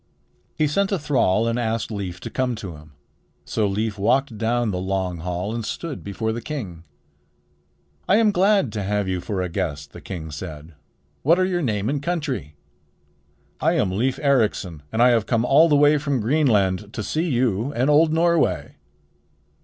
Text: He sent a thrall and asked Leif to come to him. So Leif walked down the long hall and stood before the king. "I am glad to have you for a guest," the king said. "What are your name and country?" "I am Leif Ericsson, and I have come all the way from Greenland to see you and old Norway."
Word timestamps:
He 0.55 0.65
sent 0.65 0.91
a 0.91 0.97
thrall 0.97 1.47
and 1.47 1.59
asked 1.59 1.91
Leif 1.91 2.19
to 2.21 2.31
come 2.31 2.55
to 2.55 2.75
him. 2.75 2.93
So 3.45 3.67
Leif 3.67 3.99
walked 3.99 4.35
down 4.35 4.71
the 4.71 4.79
long 4.79 5.17
hall 5.19 5.53
and 5.53 5.63
stood 5.63 6.03
before 6.03 6.31
the 6.31 6.41
king. 6.41 6.85
"I 8.09 8.15
am 8.15 8.31
glad 8.31 8.71
to 8.73 8.81
have 8.81 9.07
you 9.07 9.21
for 9.21 9.43
a 9.43 9.47
guest," 9.47 9.91
the 9.93 10.01
king 10.01 10.31
said. 10.31 10.73
"What 11.21 11.37
are 11.37 11.45
your 11.45 11.61
name 11.61 11.87
and 11.87 12.01
country?" 12.01 12.55
"I 13.59 13.73
am 13.73 13.91
Leif 13.91 14.17
Ericsson, 14.23 14.81
and 14.91 15.03
I 15.03 15.09
have 15.09 15.27
come 15.27 15.45
all 15.45 15.69
the 15.69 15.75
way 15.75 15.99
from 15.99 16.19
Greenland 16.21 16.91
to 16.93 17.03
see 17.03 17.29
you 17.29 17.71
and 17.73 17.87
old 17.87 18.11
Norway." 18.11 18.77